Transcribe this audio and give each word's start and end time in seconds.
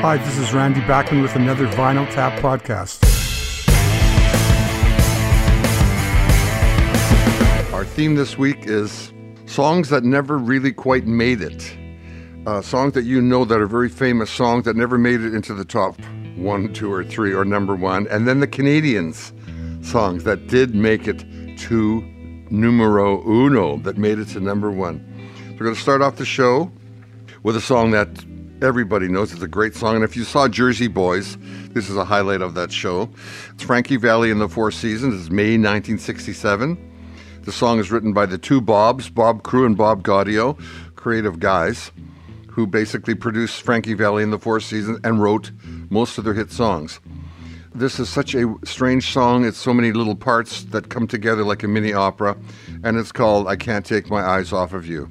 Hi, 0.00 0.16
this 0.16 0.38
is 0.38 0.54
Randy 0.54 0.78
Bachman 0.82 1.22
with 1.22 1.34
another 1.34 1.66
Vinyl 1.66 2.08
Tap 2.12 2.40
podcast. 2.40 3.02
Our 7.74 7.84
theme 7.84 8.14
this 8.14 8.38
week 8.38 8.58
is 8.68 9.12
songs 9.46 9.88
that 9.88 10.04
never 10.04 10.38
really 10.38 10.72
quite 10.72 11.04
made 11.04 11.40
it. 11.40 11.76
Uh, 12.46 12.62
songs 12.62 12.92
that 12.92 13.06
you 13.06 13.20
know 13.20 13.44
that 13.44 13.60
are 13.60 13.66
very 13.66 13.88
famous 13.88 14.30
songs 14.30 14.66
that 14.66 14.76
never 14.76 14.98
made 14.98 15.20
it 15.20 15.34
into 15.34 15.52
the 15.52 15.64
top 15.64 16.00
one, 16.36 16.72
two, 16.72 16.92
or 16.92 17.02
three, 17.02 17.34
or 17.34 17.44
number 17.44 17.74
one. 17.74 18.06
And 18.06 18.28
then 18.28 18.38
the 18.38 18.46
Canadians 18.46 19.32
songs 19.82 20.22
that 20.22 20.46
did 20.46 20.76
make 20.76 21.08
it 21.08 21.24
to 21.58 22.02
numero 22.50 23.20
uno, 23.28 23.78
that 23.78 23.98
made 23.98 24.20
it 24.20 24.28
to 24.28 24.38
number 24.38 24.70
one. 24.70 25.04
We're 25.54 25.64
going 25.64 25.74
to 25.74 25.82
start 25.82 26.02
off 26.02 26.16
the 26.16 26.24
show 26.24 26.70
with 27.42 27.56
a 27.56 27.60
song 27.60 27.90
that 27.90 28.24
everybody 28.62 29.08
knows. 29.08 29.32
It's 29.32 29.42
a 29.42 29.48
great 29.48 29.74
song. 29.74 29.96
And 29.96 30.04
if 30.04 30.16
you 30.16 30.24
saw 30.24 30.48
Jersey 30.48 30.88
Boys, 30.88 31.36
this 31.70 31.88
is 31.88 31.96
a 31.96 32.04
highlight 32.04 32.42
of 32.42 32.54
that 32.54 32.72
show. 32.72 33.08
It's 33.54 33.62
Frankie 33.62 33.96
Valli 33.96 34.30
in 34.30 34.38
the 34.38 34.48
Four 34.48 34.70
Seasons. 34.70 35.20
It's 35.20 35.30
May 35.30 35.56
1967. 35.56 36.76
The 37.42 37.52
song 37.52 37.78
is 37.78 37.90
written 37.90 38.12
by 38.12 38.26
the 38.26 38.38
two 38.38 38.60
Bobs, 38.60 39.08
Bob 39.08 39.42
Crewe 39.42 39.66
and 39.66 39.76
Bob 39.76 40.02
Gaudio, 40.02 40.58
creative 40.96 41.38
guys 41.38 41.92
who 42.48 42.66
basically 42.66 43.14
produced 43.14 43.62
Frankie 43.62 43.94
Valli 43.94 44.22
in 44.22 44.30
the 44.30 44.38
Four 44.38 44.60
Seasons 44.60 44.98
and 45.04 45.22
wrote 45.22 45.52
most 45.90 46.18
of 46.18 46.24
their 46.24 46.34
hit 46.34 46.50
songs. 46.50 47.00
This 47.74 48.00
is 48.00 48.08
such 48.08 48.34
a 48.34 48.52
strange 48.64 49.12
song. 49.12 49.44
It's 49.44 49.58
so 49.58 49.72
many 49.72 49.92
little 49.92 50.16
parts 50.16 50.64
that 50.64 50.88
come 50.88 51.06
together 51.06 51.44
like 51.44 51.62
a 51.62 51.68
mini 51.68 51.92
opera, 51.92 52.36
and 52.82 52.96
it's 52.96 53.12
called 53.12 53.46
I 53.46 53.54
Can't 53.54 53.86
Take 53.86 54.10
My 54.10 54.22
Eyes 54.22 54.52
Off 54.52 54.72
of 54.72 54.86
You. 54.86 55.08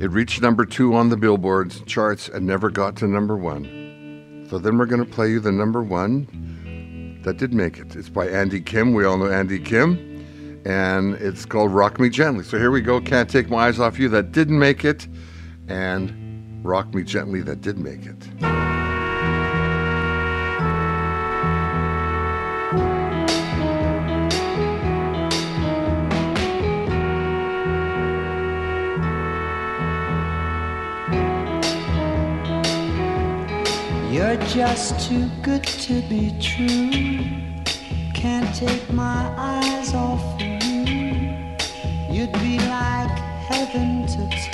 It 0.00 0.10
reached 0.10 0.42
number 0.42 0.64
two 0.64 0.94
on 0.94 1.10
the 1.10 1.16
Billboard 1.16 1.72
charts 1.86 2.28
and 2.28 2.46
never 2.46 2.70
got 2.70 2.96
to 2.96 3.06
number 3.06 3.36
one. 3.36 4.46
So 4.50 4.58
then 4.58 4.76
we're 4.78 4.86
going 4.86 5.04
to 5.04 5.10
play 5.10 5.30
you 5.30 5.40
the 5.40 5.52
number 5.52 5.82
one 5.82 7.20
that 7.22 7.36
did 7.36 7.54
make 7.54 7.78
it. 7.78 7.94
It's 7.94 8.08
by 8.08 8.28
Andy 8.28 8.60
Kim. 8.60 8.94
We 8.94 9.04
all 9.04 9.16
know 9.16 9.30
Andy 9.30 9.58
Kim. 9.58 10.08
And 10.64 11.14
it's 11.14 11.44
called 11.44 11.72
Rock 11.72 11.98
Me 11.98 12.08
Gently. 12.08 12.44
So 12.44 12.58
here 12.58 12.70
we 12.70 12.80
go. 12.80 13.00
Can't 13.00 13.28
Take 13.28 13.48
My 13.48 13.68
Eyes 13.68 13.80
Off 13.80 13.98
You 13.98 14.08
that 14.10 14.32
didn't 14.32 14.58
make 14.58 14.84
it. 14.84 15.08
And 15.68 16.64
Rock 16.64 16.94
Me 16.94 17.02
Gently 17.02 17.40
that 17.42 17.60
did 17.60 17.78
make 17.78 18.06
it. 18.06 18.61
You're 34.32 34.40
just 34.46 35.10
too 35.10 35.28
good 35.42 35.62
to 35.62 36.00
be 36.08 36.34
true. 36.40 37.20
Can't 38.14 38.54
take 38.54 38.90
my 38.90 39.30
eyes 39.36 39.92
off 39.92 40.24
of 40.36 40.40
you. 40.40 41.36
You'd 42.08 42.32
be 42.40 42.58
like 42.60 43.10
heaven 43.50 44.06
to 44.06 44.51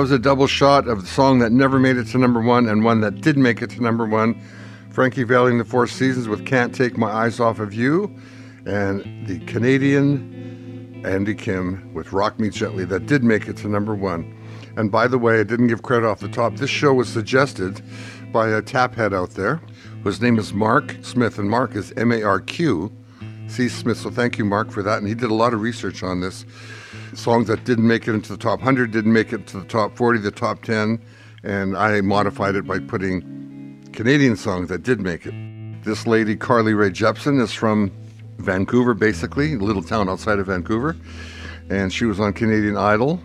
was 0.00 0.10
a 0.10 0.18
double 0.18 0.46
shot 0.46 0.88
of 0.88 1.02
the 1.02 1.06
song 1.06 1.40
that 1.40 1.52
never 1.52 1.78
made 1.78 1.98
it 1.98 2.04
to 2.04 2.16
number 2.16 2.40
one 2.40 2.66
and 2.66 2.84
one 2.84 3.02
that 3.02 3.20
did 3.20 3.36
make 3.36 3.60
it 3.60 3.68
to 3.68 3.82
number 3.82 4.06
one. 4.06 4.40
Frankie 4.90 5.24
Valli 5.24 5.50
and 5.50 5.60
the 5.60 5.64
Four 5.64 5.86
Seasons 5.86 6.26
with 6.26 6.46
Can't 6.46 6.74
Take 6.74 6.96
My 6.96 7.10
Eyes 7.10 7.38
Off 7.38 7.58
of 7.58 7.74
You, 7.74 8.10
and 8.64 9.26
the 9.26 9.40
Canadian 9.40 11.02
Andy 11.04 11.34
Kim 11.34 11.92
with 11.92 12.14
Rock 12.14 12.40
Me 12.40 12.48
Gently 12.48 12.86
that 12.86 13.04
did 13.04 13.22
make 13.22 13.46
it 13.46 13.58
to 13.58 13.68
number 13.68 13.94
one. 13.94 14.34
And 14.74 14.90
by 14.90 15.06
the 15.06 15.18
way, 15.18 15.38
I 15.38 15.44
didn't 15.44 15.66
give 15.66 15.82
credit 15.82 16.08
off 16.08 16.20
the 16.20 16.28
top. 16.28 16.56
This 16.56 16.70
show 16.70 16.94
was 16.94 17.10
suggested 17.10 17.82
by 18.32 18.48
a 18.48 18.62
tap 18.62 18.94
head 18.94 19.12
out 19.12 19.32
there 19.32 19.60
whose 20.02 20.22
name 20.22 20.38
is 20.38 20.54
Mark 20.54 20.96
Smith, 21.02 21.38
and 21.38 21.50
Mark 21.50 21.76
is 21.76 21.92
M 21.98 22.10
A 22.10 22.22
R 22.22 22.40
Q 22.40 22.90
C. 23.50 23.68
Smith. 23.68 23.98
So 23.98 24.10
thank 24.10 24.38
you, 24.38 24.44
Mark, 24.44 24.70
for 24.70 24.82
that. 24.82 24.98
And 24.98 25.08
he 25.08 25.14
did 25.14 25.30
a 25.30 25.34
lot 25.34 25.52
of 25.52 25.60
research 25.60 26.02
on 26.02 26.20
this. 26.20 26.44
Songs 27.14 27.48
that 27.48 27.64
didn't 27.64 27.86
make 27.86 28.06
it 28.06 28.14
into 28.14 28.32
the 28.32 28.38
top 28.38 28.60
100 28.60 28.90
didn't 28.90 29.12
make 29.12 29.32
it 29.32 29.46
to 29.48 29.58
the 29.58 29.66
top 29.66 29.96
40, 29.96 30.20
the 30.20 30.30
top 30.30 30.62
10, 30.62 31.00
and 31.42 31.76
I 31.76 32.00
modified 32.00 32.54
it 32.54 32.66
by 32.66 32.78
putting 32.78 33.90
Canadian 33.92 34.36
songs 34.36 34.68
that 34.68 34.82
did 34.82 35.00
make 35.00 35.26
it. 35.26 35.34
This 35.84 36.06
lady, 36.06 36.36
Carly 36.36 36.74
Rae 36.74 36.90
Jepsen, 36.90 37.40
is 37.40 37.52
from 37.52 37.90
Vancouver, 38.38 38.94
basically, 38.94 39.54
a 39.54 39.58
little 39.58 39.82
town 39.82 40.08
outside 40.08 40.38
of 40.38 40.46
Vancouver, 40.46 40.96
and 41.68 41.92
she 41.92 42.04
was 42.04 42.20
on 42.20 42.32
Canadian 42.32 42.76
Idol. 42.76 43.20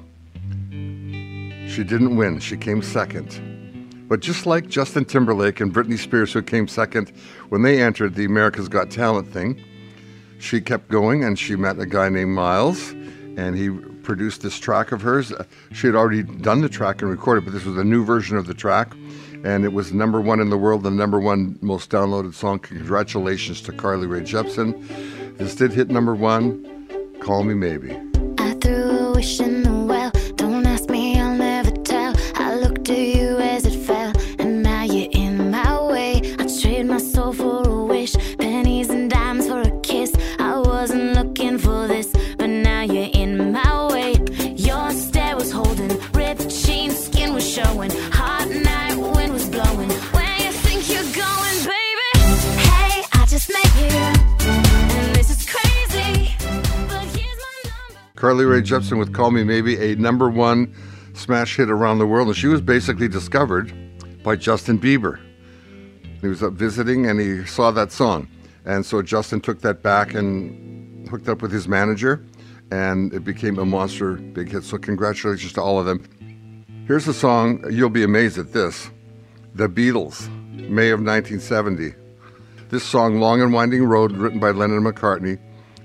She 1.67 1.83
didn't 1.83 2.15
win, 2.15 2.39
she 2.39 2.57
came 2.57 2.81
second. 2.81 4.05
But 4.07 4.19
just 4.19 4.45
like 4.45 4.67
Justin 4.67 5.05
Timberlake 5.05 5.59
and 5.59 5.73
Britney 5.73 5.97
Spears, 5.97 6.33
who 6.33 6.41
came 6.41 6.67
second 6.67 7.11
when 7.49 7.61
they 7.63 7.81
entered 7.81 8.15
the 8.15 8.25
America's 8.25 8.69
Got 8.69 8.89
Talent 8.91 9.31
thing, 9.31 9.63
she 10.39 10.61
kept 10.61 10.89
going 10.89 11.23
and 11.23 11.37
she 11.37 11.55
met 11.55 11.79
a 11.79 11.85
guy 11.85 12.09
named 12.09 12.31
Miles, 12.31 12.91
and 13.37 13.55
he 13.55 13.69
produced 13.69 14.41
this 14.41 14.57
track 14.59 14.91
of 14.91 15.01
hers. 15.01 15.33
She 15.73 15.87
had 15.87 15.95
already 15.95 16.23
done 16.23 16.61
the 16.61 16.69
track 16.69 17.01
and 17.01 17.09
recorded, 17.09 17.45
but 17.45 17.53
this 17.53 17.65
was 17.65 17.77
a 17.77 17.83
new 17.83 18.05
version 18.05 18.37
of 18.37 18.45
the 18.45 18.53
track, 18.53 18.93
and 19.43 19.65
it 19.65 19.73
was 19.73 19.93
number 19.93 20.21
one 20.21 20.39
in 20.39 20.49
the 20.49 20.57
world, 20.57 20.83
the 20.83 20.91
number 20.91 21.19
one 21.19 21.57
most 21.61 21.89
downloaded 21.89 22.33
song. 22.33 22.59
Congratulations 22.59 23.61
to 23.61 23.71
Carly 23.71 24.07
Rae 24.07 24.21
Jepsen. 24.21 25.37
This 25.37 25.55
did 25.55 25.73
hit 25.73 25.89
number 25.89 26.15
one. 26.15 26.63
Call 27.19 27.43
Me 27.43 27.53
Maybe. 27.53 27.97
I 28.37 28.53
threw 28.61 28.89
a 28.89 29.13
wish 29.13 29.39
in 29.39 29.54
Carly 58.25 58.45
Rae 58.45 58.63
Jepsen 58.63 58.97
with 58.97 59.13
Call 59.13 59.29
Me 59.29 59.43
Maybe, 59.43 59.77
a 59.77 59.95
number 59.97 60.31
one 60.31 60.73
smash 61.13 61.57
hit 61.57 61.69
around 61.69 61.99
the 61.99 62.07
world. 62.07 62.29
And 62.29 62.35
she 62.35 62.47
was 62.47 62.59
basically 62.59 63.07
discovered 63.07 63.71
by 64.23 64.35
Justin 64.35 64.79
Bieber. 64.79 65.19
He 66.21 66.27
was 66.27 66.41
up 66.41 66.53
visiting 66.53 67.05
and 67.05 67.19
he 67.19 67.45
saw 67.45 67.69
that 67.69 67.91
song. 67.91 68.27
And 68.65 68.83
so 68.83 69.03
Justin 69.03 69.41
took 69.41 69.61
that 69.61 69.83
back 69.83 70.15
and 70.15 71.07
hooked 71.07 71.29
up 71.29 71.43
with 71.43 71.51
his 71.51 71.67
manager, 71.67 72.25
and 72.71 73.13
it 73.13 73.23
became 73.23 73.59
a 73.59 73.65
monster 73.65 74.13
big 74.13 74.51
hit. 74.51 74.63
So, 74.63 74.79
congratulations 74.79 75.53
to 75.53 75.61
all 75.61 75.79
of 75.79 75.85
them. 75.85 76.03
Here's 76.87 77.07
a 77.07 77.13
song, 77.13 77.63
you'll 77.69 77.91
be 77.91 78.03
amazed 78.03 78.39
at 78.39 78.53
this 78.53 78.89
The 79.53 79.69
Beatles, 79.69 80.29
May 80.67 80.89
of 80.89 80.99
1970. 80.99 81.93
This 82.69 82.83
song, 82.83 83.19
Long 83.19 83.43
and 83.43 83.53
Winding 83.53 83.83
Road, 83.83 84.13
written 84.13 84.39
by 84.39 84.49
Lennon 84.49 84.83
McCartney, 84.83 85.37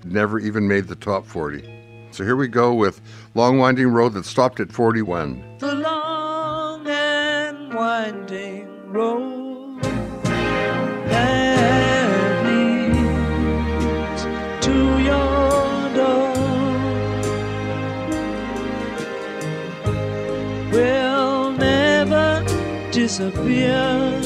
never 0.07 0.39
even 0.39 0.67
made 0.67 0.89
the 0.89 0.97
top 0.97 1.27
40. 1.27 1.80
So 2.13 2.25
here 2.25 2.35
we 2.37 2.49
go 2.49 2.75
with 2.75 3.01
Long 3.35 3.59
Winding 3.59 3.89
Road 3.89 4.15
that 4.15 4.25
stopped 4.27 4.59
at 4.61 4.73
41. 4.73 5.59
The 5.59 5.75
long 5.77 6.87
and 6.87 7.73
winding 7.73 8.69
road 8.91 9.81
that 11.07 12.45
leads 12.45 14.23
to 14.67 14.99
your 14.99 15.95
door 15.95 16.35
will 20.73 21.53
never 21.53 22.45
disappear. 22.91 24.21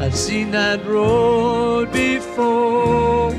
I've 0.00 0.14
seen 0.14 0.50
that 0.50 0.84
road 0.84 1.90
before. 1.92 3.32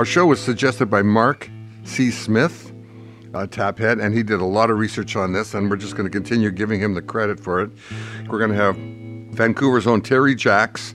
Our 0.00 0.06
show 0.06 0.24
was 0.24 0.40
suggested 0.40 0.86
by 0.86 1.02
Mark 1.02 1.50
C. 1.84 2.10
Smith, 2.10 2.72
uh, 3.34 3.46
Taphead, 3.46 4.02
and 4.02 4.14
he 4.14 4.22
did 4.22 4.40
a 4.40 4.46
lot 4.46 4.70
of 4.70 4.78
research 4.78 5.14
on 5.14 5.34
this, 5.34 5.52
and 5.52 5.68
we're 5.68 5.76
just 5.76 5.94
going 5.94 6.10
to 6.10 6.10
continue 6.10 6.50
giving 6.50 6.80
him 6.80 6.94
the 6.94 7.02
credit 7.02 7.38
for 7.38 7.60
it. 7.60 7.70
We're 8.26 8.38
going 8.38 8.50
to 8.50 8.56
have 8.56 8.76
Vancouver's 9.36 9.86
own 9.86 10.00
Terry 10.00 10.34
Jacks 10.34 10.94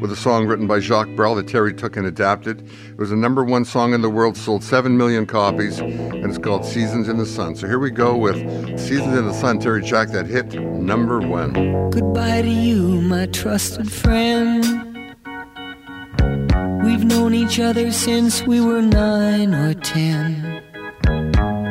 with 0.00 0.10
a 0.10 0.16
song 0.16 0.46
written 0.46 0.66
by 0.66 0.80
Jacques 0.80 1.14
Brel 1.14 1.34
that 1.34 1.48
Terry 1.48 1.74
took 1.74 1.98
and 1.98 2.06
adapted. 2.06 2.66
It 2.88 2.96
was 2.96 3.12
a 3.12 3.16
number 3.16 3.44
one 3.44 3.66
song 3.66 3.92
in 3.92 4.00
the 4.00 4.08
world, 4.08 4.38
sold 4.38 4.64
7 4.64 4.96
million 4.96 5.26
copies, 5.26 5.78
and 5.78 6.24
it's 6.24 6.38
called 6.38 6.64
Seasons 6.64 7.10
in 7.10 7.18
the 7.18 7.26
Sun. 7.26 7.56
So 7.56 7.66
here 7.66 7.78
we 7.78 7.90
go 7.90 8.16
with 8.16 8.38
Seasons 8.80 9.18
in 9.18 9.26
the 9.26 9.34
Sun, 9.34 9.58
Terry 9.58 9.82
Jack, 9.82 10.08
that 10.12 10.24
hit 10.24 10.54
number 10.54 11.20
one. 11.20 11.90
Goodbye 11.90 12.40
to 12.40 12.48
you, 12.48 13.02
my 13.02 13.26
trusted 13.26 13.92
friend. 13.92 14.85
We've 16.96 17.04
known 17.04 17.34
each 17.34 17.60
other 17.60 17.92
since 17.92 18.42
we 18.44 18.58
were 18.58 18.80
nine 18.80 19.52
or 19.52 19.74
ten. 19.74 20.62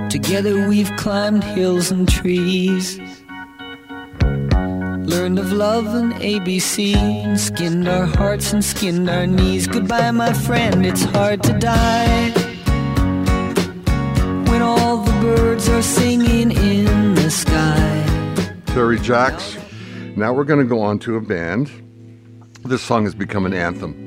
Together 0.07 0.69
we've 0.69 0.95
climbed 0.97 1.43
hills 1.43 1.89
and 1.89 2.07
trees. 2.07 2.99
Learned 4.21 5.39
of 5.39 5.51
love 5.51 5.87
and 5.95 6.13
ABC, 6.13 6.95
and 6.95 7.39
skinned 7.39 7.87
our 7.87 8.05
hearts 8.05 8.53
and 8.53 8.63
skinned 8.63 9.09
our 9.09 9.25
knees. 9.25 9.65
Goodbye, 9.65 10.11
my 10.11 10.31
friend, 10.31 10.85
it's 10.85 11.05
hard 11.05 11.41
to 11.41 11.53
die. 11.57 12.29
When 14.51 14.61
all 14.61 14.97
the 14.97 15.11
birds 15.21 15.67
are 15.69 15.81
singing 15.81 16.51
in 16.51 17.15
the 17.15 17.31
sky. 17.31 18.51
Terry 18.67 18.99
Jacks. 18.99 19.57
Now 20.15 20.33
we're 20.33 20.43
going 20.43 20.59
to 20.59 20.69
go 20.69 20.81
on 20.81 20.99
to 20.99 21.15
a 21.15 21.21
band. 21.21 21.71
This 22.63 22.83
song 22.83 23.05
has 23.05 23.15
become 23.15 23.47
an 23.47 23.53
anthem. 23.55 24.04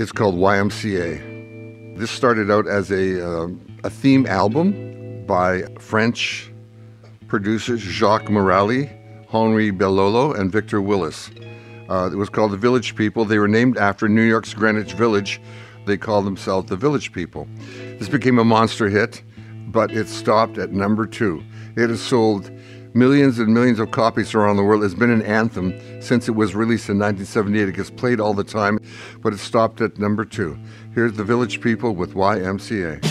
It's 0.00 0.12
called 0.12 0.36
YMCA. 0.36 1.98
This 1.98 2.10
started 2.10 2.50
out 2.50 2.66
as 2.66 2.90
a, 2.90 3.22
uh, 3.22 3.48
a 3.84 3.90
theme 3.90 4.26
album 4.26 5.26
by 5.26 5.64
French 5.78 6.50
producers 7.28 7.82
Jacques 7.82 8.30
Morali, 8.30 8.88
Henri 9.28 9.70
Bellolo, 9.70 10.34
and 10.34 10.50
Victor 10.50 10.80
Willis. 10.80 11.30
Uh, 11.90 12.08
it 12.10 12.16
was 12.16 12.30
called 12.30 12.52
The 12.52 12.56
Village 12.56 12.96
People. 12.96 13.26
They 13.26 13.38
were 13.38 13.46
named 13.46 13.76
after 13.76 14.08
New 14.08 14.22
York's 14.22 14.54
Greenwich 14.54 14.94
Village. 14.94 15.38
They 15.84 15.98
called 15.98 16.24
themselves 16.24 16.70
The 16.70 16.76
Village 16.76 17.12
People. 17.12 17.46
This 17.98 18.08
became 18.08 18.38
a 18.38 18.44
monster 18.44 18.88
hit, 18.88 19.22
but 19.66 19.90
it 19.90 20.08
stopped 20.08 20.56
at 20.56 20.72
number 20.72 21.04
two. 21.04 21.44
It 21.76 21.90
has 21.90 22.00
sold 22.00 22.50
millions 22.94 23.38
and 23.38 23.52
millions 23.52 23.78
of 23.78 23.90
copies 23.90 24.34
around 24.34 24.56
the 24.56 24.62
world. 24.62 24.84
It's 24.84 24.94
been 24.94 25.10
an 25.10 25.22
anthem 25.22 25.78
since 26.00 26.28
it 26.28 26.32
was 26.32 26.54
released 26.54 26.88
in 26.88 26.98
1978. 26.98 27.68
It 27.68 27.76
gets 27.76 27.90
played 27.90 28.20
all 28.20 28.34
the 28.34 28.44
time, 28.44 28.78
but 29.20 29.32
it 29.32 29.38
stopped 29.38 29.80
at 29.80 29.98
number 29.98 30.24
two. 30.24 30.58
Here's 30.94 31.12
The 31.14 31.24
Village 31.24 31.60
People 31.60 31.94
with 31.94 32.14
YMCA. 32.14 33.09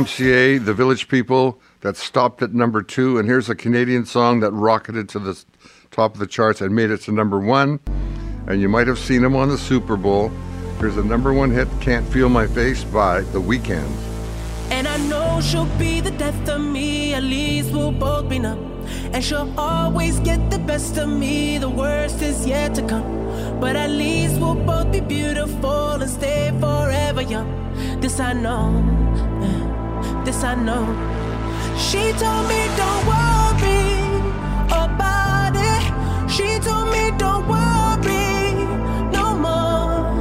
YMCA, 0.00 0.64
The 0.64 0.72
Village 0.72 1.08
People, 1.08 1.60
that 1.82 1.94
stopped 1.94 2.40
at 2.40 2.54
number 2.54 2.82
two. 2.82 3.18
And 3.18 3.28
here's 3.28 3.50
a 3.50 3.54
Canadian 3.54 4.06
song 4.06 4.40
that 4.40 4.50
rocketed 4.52 5.10
to 5.10 5.18
the 5.18 5.44
top 5.90 6.14
of 6.14 6.20
the 6.20 6.26
charts 6.26 6.62
and 6.62 6.74
made 6.74 6.90
it 6.90 7.02
to 7.02 7.12
number 7.12 7.38
one. 7.38 7.80
And 8.46 8.62
you 8.62 8.68
might 8.70 8.86
have 8.86 8.98
seen 8.98 9.22
him 9.22 9.36
on 9.36 9.50
the 9.50 9.58
Super 9.58 9.96
Bowl. 9.96 10.30
Here's 10.78 10.96
a 10.96 11.04
number 11.04 11.34
one 11.34 11.50
hit, 11.50 11.68
Can't 11.82 12.06
Feel 12.08 12.30
My 12.30 12.46
Face 12.46 12.82
by 12.82 13.20
The 13.20 13.40
Weeknd. 13.40 13.90
And 14.70 14.88
I 14.88 14.96
know 15.08 15.40
she'll 15.42 15.66
be 15.78 16.00
the 16.00 16.12
death 16.12 16.48
of 16.48 16.62
me, 16.62 17.12
at 17.12 17.22
least 17.22 17.70
we'll 17.70 17.92
both 17.92 18.26
be 18.30 18.38
numb. 18.38 18.86
And 19.12 19.22
she'll 19.22 19.52
always 19.60 20.18
get 20.20 20.50
the 20.50 20.60
best 20.60 20.96
of 20.96 21.10
me, 21.10 21.58
the 21.58 21.68
worst 21.68 22.22
is 22.22 22.46
yet 22.46 22.74
to 22.76 22.86
come. 22.88 23.60
But 23.60 23.76
at 23.76 23.90
least 23.90 24.40
we'll 24.40 24.54
both 24.54 24.90
be 24.92 25.00
beautiful 25.00 26.00
and 26.00 26.08
stay 26.08 26.50
forever 26.58 27.20
young. 27.20 27.60
This 28.00 28.18
I 28.18 28.32
know, 28.32 28.70
this 30.24 30.44
I 30.44 30.54
know. 30.54 30.84
She 31.78 32.12
told 32.12 32.48
me 32.48 32.60
don't 32.76 33.06
worry 33.06 34.00
about 34.70 35.52
it. 35.54 36.30
She 36.30 36.58
told 36.58 36.88
me 36.92 37.10
don't 37.16 37.46
worry 37.48 38.52
no 39.12 39.34
more. 39.36 40.12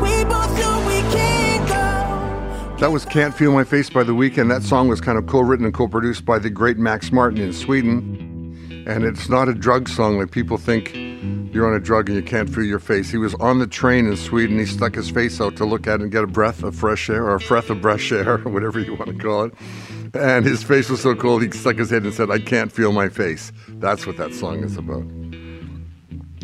We 0.00 0.24
both 0.24 0.52
know 0.58 0.84
we 0.86 1.00
can't 1.14 1.68
go. 1.68 2.76
That 2.78 2.90
was 2.92 3.04
Can't 3.04 3.34
Feel 3.34 3.52
My 3.52 3.64
Face 3.64 3.88
by 3.90 4.02
The 4.02 4.12
Weeknd. 4.12 4.48
That 4.48 4.62
song 4.62 4.88
was 4.88 5.00
kind 5.00 5.18
of 5.18 5.26
co 5.26 5.40
written 5.40 5.64
and 5.64 5.74
co 5.74 5.88
produced 5.88 6.24
by 6.24 6.38
the 6.38 6.50
great 6.50 6.76
Max 6.76 7.10
Martin 7.10 7.40
in 7.40 7.52
Sweden. 7.52 8.84
And 8.86 9.04
it's 9.04 9.28
not 9.28 9.48
a 9.48 9.54
drug 9.54 9.88
song 9.88 10.18
like 10.18 10.30
people 10.30 10.58
think 10.58 11.09
you're 11.52 11.66
on 11.66 11.74
a 11.74 11.80
drug 11.80 12.08
and 12.08 12.16
you 12.16 12.22
can't 12.22 12.48
feel 12.48 12.64
your 12.64 12.78
face. 12.78 13.10
He 13.10 13.18
was 13.18 13.34
on 13.34 13.58
the 13.58 13.66
train 13.66 14.06
in 14.06 14.16
Sweden. 14.16 14.58
He 14.58 14.66
stuck 14.66 14.94
his 14.94 15.10
face 15.10 15.40
out 15.40 15.56
to 15.56 15.64
look 15.64 15.86
at 15.86 16.00
and 16.00 16.10
get 16.10 16.22
a 16.22 16.28
breath 16.28 16.62
of 16.62 16.76
fresh 16.76 17.10
air 17.10 17.24
or 17.24 17.36
a 17.36 17.40
breath 17.40 17.70
of 17.70 17.80
fresh 17.82 18.12
air, 18.12 18.38
whatever 18.44 18.78
you 18.78 18.94
want 18.94 19.10
to 19.10 19.18
call 19.18 19.44
it. 19.44 19.54
And 20.14 20.44
his 20.44 20.62
face 20.62 20.88
was 20.88 21.00
so 21.00 21.14
cold, 21.14 21.42
he 21.42 21.50
stuck 21.50 21.76
his 21.76 21.90
head 21.90 22.02
and 22.04 22.14
said, 22.14 22.30
I 22.30 22.38
can't 22.38 22.70
feel 22.70 22.92
my 22.92 23.08
face. 23.08 23.52
That's 23.68 24.06
what 24.06 24.16
that 24.16 24.34
song 24.34 24.62
is 24.62 24.76
about. 24.76 25.04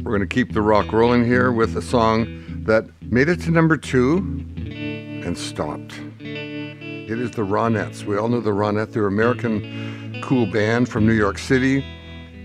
We're 0.03 0.17
going 0.17 0.21
to 0.21 0.27
keep 0.27 0.53
the 0.53 0.63
rock 0.63 0.93
rolling 0.93 1.25
here 1.25 1.51
with 1.51 1.77
a 1.77 1.83
song 1.83 2.63
that 2.65 2.85
made 3.03 3.29
it 3.29 3.41
to 3.43 3.51
number 3.51 3.77
two 3.77 4.19
and 4.57 5.37
stopped. 5.37 6.01
It 6.21 7.21
is 7.21 7.33
the 7.33 7.43
Ronettes. 7.43 8.05
We 8.05 8.17
all 8.17 8.29
know 8.29 8.41
the 8.41 8.51
Ronettes. 8.51 8.93
They're 8.93 9.07
American 9.07 10.21
cool 10.23 10.47
band 10.47 10.89
from 10.89 11.07
New 11.07 11.13
York 11.13 11.39
City. 11.39 11.85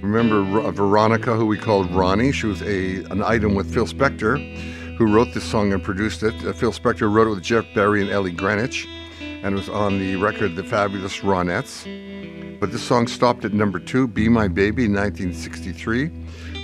Remember 0.01 0.41
Ro- 0.41 0.71
Veronica, 0.71 1.35
who 1.35 1.45
we 1.45 1.57
called 1.57 1.91
Ronnie? 1.91 2.31
She 2.31 2.47
was 2.47 2.61
a 2.63 3.03
an 3.11 3.21
item 3.23 3.53
with 3.53 3.71
Phil 3.71 3.85
Spector, 3.85 4.39
who 4.97 5.13
wrote 5.13 5.33
this 5.33 5.43
song 5.43 5.73
and 5.73 5.83
produced 5.83 6.23
it. 6.23 6.33
Uh, 6.43 6.53
Phil 6.53 6.71
Spector 6.71 7.11
wrote 7.11 7.27
it 7.27 7.31
with 7.31 7.43
Jeff 7.43 7.65
Barry 7.75 8.01
and 8.01 8.09
Ellie 8.09 8.31
Greenwich, 8.31 8.87
and 9.21 9.53
it 9.53 9.57
was 9.57 9.69
on 9.69 9.99
the 9.99 10.15
record 10.15 10.55
The 10.55 10.63
Fabulous 10.63 11.19
Ronettes. 11.19 12.59
But 12.59 12.71
this 12.71 12.81
song 12.81 13.07
stopped 13.07 13.45
at 13.45 13.53
number 13.53 13.79
two, 13.79 14.07
Be 14.07 14.27
My 14.27 14.47
Baby, 14.47 14.87
1963. 14.87 16.07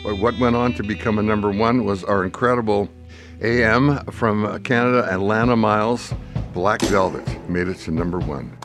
But 0.03 0.17
what 0.17 0.37
went 0.39 0.55
on 0.55 0.73
to 0.73 0.83
become 0.83 1.19
a 1.19 1.23
number 1.23 1.51
one 1.51 1.85
was 1.85 2.03
our 2.03 2.23
incredible 2.23 2.89
AM 3.41 4.03
from 4.05 4.63
Canada, 4.63 5.07
Alannah 5.11 5.55
Myles, 5.55 6.11
Black 6.53 6.81
Velvet, 6.83 7.27
made 7.49 7.67
it 7.67 7.77
to 7.79 7.91
number 7.91 8.17
one. 8.17 8.57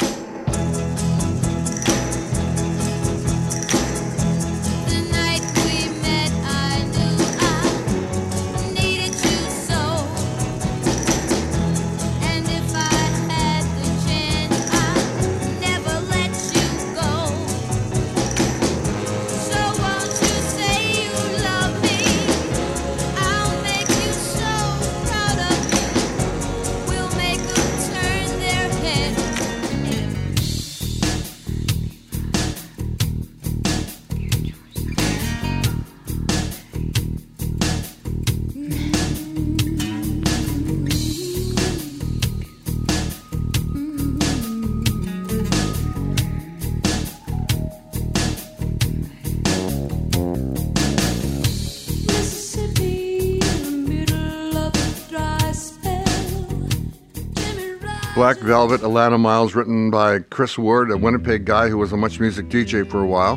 Black 58.33 58.47
Velvet, 58.47 58.81
Alannah 58.81 59.19
Myles, 59.19 59.55
written 59.55 59.91
by 59.91 60.21
Chris 60.21 60.57
Ward, 60.57 60.91
a 60.91 60.97
Winnipeg 60.97 61.45
guy 61.45 61.69
who 61.69 61.77
was 61.77 61.93
a 61.93 61.99
much 61.99 62.19
music 62.19 62.49
DJ 62.49 62.91
for 62.91 63.03
a 63.03 63.07
while. 63.07 63.37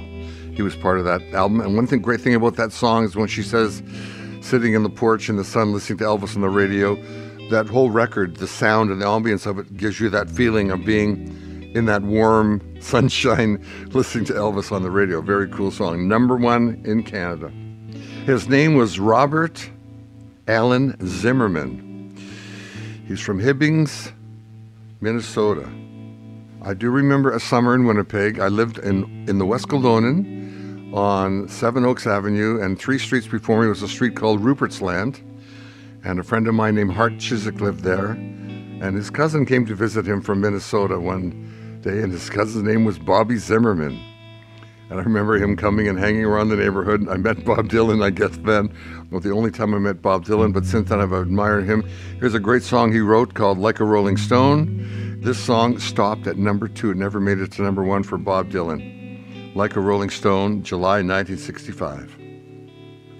He 0.53 0.61
was 0.61 0.73
part 0.77 0.99
of 0.99 1.03
that 1.03 1.21
album. 1.33 1.59
And 1.59 1.75
one 1.75 1.85
thing, 1.85 2.01
great 2.01 2.21
thing 2.21 2.33
about 2.33 2.55
that 2.55 2.71
song 2.71 3.03
is 3.03 3.13
when 3.13 3.27
she 3.27 3.43
says, 3.43 3.83
sitting 4.39 4.73
in 4.73 4.83
the 4.83 4.89
porch 4.89 5.27
in 5.27 5.35
the 5.35 5.43
sun, 5.43 5.73
listening 5.73 5.97
to 5.97 6.05
Elvis 6.05 6.37
on 6.37 6.41
the 6.43 6.49
radio, 6.49 6.95
that 7.49 7.67
whole 7.67 7.89
record, 7.89 8.37
the 8.37 8.47
sound 8.47 8.89
and 8.89 9.01
the 9.01 9.05
ambience 9.05 9.45
of 9.45 9.59
it 9.59 9.75
gives 9.75 9.99
you 9.99 10.09
that 10.11 10.29
feeling 10.29 10.71
of 10.71 10.85
being 10.85 11.71
in 11.75 11.87
that 11.87 12.03
warm 12.03 12.61
sunshine 12.79 13.61
listening 13.87 14.23
to 14.23 14.33
Elvis 14.33 14.71
on 14.71 14.81
the 14.81 14.91
radio. 14.91 15.19
Very 15.19 15.49
cool 15.49 15.71
song. 15.71 16.07
Number 16.07 16.37
one 16.37 16.81
in 16.85 17.03
Canada. 17.03 17.49
His 18.25 18.47
name 18.47 18.75
was 18.75 18.97
Robert 18.97 19.69
Allen 20.47 20.95
Zimmerman. 21.05 22.15
He's 23.09 23.19
from 23.19 23.41
Hibbings, 23.41 24.13
Minnesota. 25.01 25.69
I 26.61 26.73
do 26.73 26.89
remember 26.89 27.31
a 27.31 27.39
summer 27.39 27.75
in 27.75 27.85
Winnipeg. 27.85 28.39
I 28.39 28.47
lived 28.47 28.79
in, 28.79 29.25
in 29.27 29.37
the 29.37 29.45
West 29.45 29.69
Kildonan 29.69 30.91
on 30.93 31.47
Seven 31.47 31.85
Oaks 31.85 32.07
Avenue, 32.07 32.61
and 32.61 32.79
three 32.79 32.97
streets 32.97 33.27
before 33.27 33.61
me 33.61 33.67
was 33.67 33.81
a 33.81 33.87
street 33.87 34.15
called 34.15 34.41
Rupert's 34.41 34.81
Land. 34.81 35.21
And 36.03 36.19
a 36.19 36.23
friend 36.23 36.47
of 36.47 36.55
mine 36.55 36.75
named 36.75 36.93
Hart 36.93 37.19
Chiswick 37.19 37.59
lived 37.59 37.81
there. 37.81 38.11
And 38.11 38.95
his 38.95 39.09
cousin 39.09 39.45
came 39.45 39.65
to 39.65 39.75
visit 39.75 40.07
him 40.07 40.21
from 40.21 40.41
Minnesota 40.41 40.99
one 40.99 41.79
day, 41.81 42.01
and 42.01 42.11
his 42.11 42.29
cousin's 42.29 42.63
name 42.63 42.85
was 42.85 42.99
Bobby 42.99 43.37
Zimmerman. 43.37 43.99
And 44.89 44.99
I 44.99 45.03
remember 45.03 45.35
him 45.37 45.55
coming 45.55 45.87
and 45.87 45.97
hanging 45.97 46.25
around 46.25 46.49
the 46.49 46.55
neighborhood. 46.55 47.07
I 47.09 47.17
met 47.17 47.43
Bob 47.43 47.69
Dylan, 47.69 48.03
I 48.03 48.11
guess 48.11 48.37
then. 48.37 48.71
Well, 49.09 49.19
the 49.19 49.31
only 49.31 49.49
time 49.49 49.73
I 49.73 49.79
met 49.79 50.01
Bob 50.01 50.25
Dylan, 50.25 50.53
but 50.53 50.65
since 50.65 50.89
then 50.89 51.01
I've 51.01 51.11
admired 51.11 51.65
him. 51.65 51.83
Here's 52.19 52.35
a 52.35 52.39
great 52.39 52.61
song 52.61 52.91
he 52.91 52.99
wrote 52.99 53.33
called 53.33 53.57
Like 53.57 53.79
a 53.79 53.83
Rolling 53.83 54.17
Stone. 54.17 55.21
This 55.21 55.39
song 55.39 55.79
stopped 55.79 56.27
at 56.27 56.37
number 56.37 56.67
two. 56.67 56.91
It 56.91 56.97
never 56.97 57.19
made 57.19 57.39
it 57.39 57.51
to 57.53 57.63
number 57.63 57.83
one 57.83 58.03
for 58.03 58.19
Bob 58.19 58.51
Dylan. 58.51 59.55
Like 59.55 59.75
a 59.75 59.79
Rolling 59.79 60.11
Stone, 60.11 60.61
July 60.61 61.01
1965. 61.01 62.15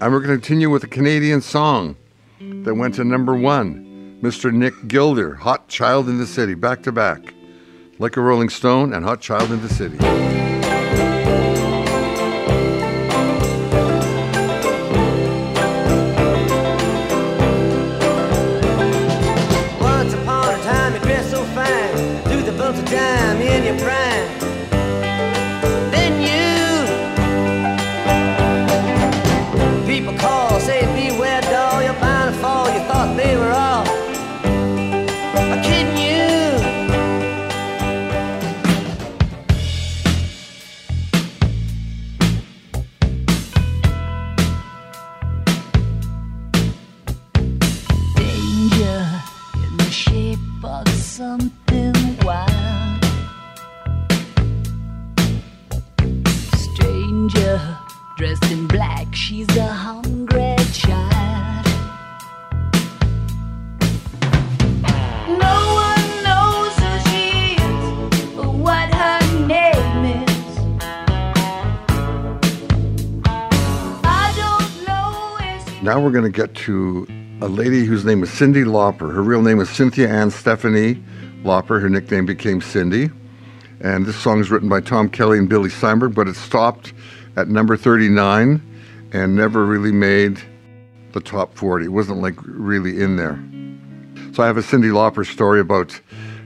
And 0.02 0.12
we're 0.14 0.20
going 0.20 0.30
to 0.30 0.38
continue 0.38 0.70
with 0.70 0.84
a 0.84 0.88
Canadian 0.88 1.42
song 1.42 1.96
that 2.40 2.76
went 2.76 2.94
to 2.96 3.04
number 3.04 3.36
one. 3.36 4.20
Mr. 4.22 4.54
Nick 4.54 4.88
Gilder, 4.88 5.34
Hot 5.36 5.68
Child 5.68 6.10
in 6.10 6.20
the 6.20 6.28
City, 6.28 6.54
back 6.54 6.84
to 6.84 6.92
back. 6.92 7.34
Like 7.98 8.18
a 8.18 8.22
Rolling 8.22 8.50
Stone 8.50 8.94
and 8.94 9.04
Hot 9.04 9.22
Child 9.22 9.52
in 9.52 9.62
the 9.62 9.70
City. 9.70 10.35
We're 76.06 76.12
going 76.12 76.32
to 76.32 76.38
get 76.38 76.54
to 76.66 77.08
a 77.42 77.48
lady 77.48 77.84
whose 77.84 78.06
name 78.06 78.22
is 78.22 78.30
Cyndi 78.30 78.64
Lauper. 78.64 79.12
Her 79.12 79.24
real 79.24 79.42
name 79.42 79.60
is 79.60 79.72
Cynthia 79.72 80.08
Ann 80.08 80.30
Stephanie 80.30 81.04
Lauper. 81.42 81.82
Her 81.82 81.90
nickname 81.90 82.28
became 82.28 82.62
Cindy. 82.62 83.10
And 83.82 84.06
this 84.06 84.16
song 84.16 84.40
is 84.40 84.52
written 84.52 84.70
by 84.70 84.82
Tom 84.82 85.10
Kelly 85.10 85.40
and 85.40 85.50
Billy 85.50 85.72
Steinberg, 85.72 86.14
but 86.14 86.28
it 86.28 86.36
stopped 86.36 86.94
at 87.38 87.48
number 87.48 87.76
39 87.76 88.62
and 89.14 89.36
never 89.36 89.66
really 89.66 89.92
made 89.92 90.40
the 91.14 91.22
top 91.22 91.56
40. 91.56 91.86
It 91.86 91.88
wasn't 91.88 92.22
like 92.22 92.36
really 92.44 93.02
in 93.02 93.16
there. 93.16 93.44
So 94.36 94.44
I 94.44 94.46
have 94.46 94.58
a 94.58 94.62
Cyndi 94.62 94.92
Lauper 94.92 95.26
story 95.26 95.60
about 95.60 96.00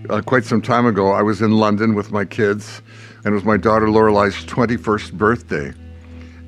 uh, 0.09 0.21
quite 0.21 0.45
some 0.45 0.61
time 0.61 0.85
ago. 0.85 1.11
I 1.11 1.21
was 1.21 1.41
in 1.41 1.57
London 1.57 1.95
with 1.95 2.13
my 2.13 2.23
kids, 2.23 2.81
and 3.25 3.33
it 3.33 3.35
was 3.35 3.43
my 3.43 3.57
daughter 3.57 3.87
Lorelai's 3.87 4.37
21st 4.45 5.11
birthday. 5.15 5.73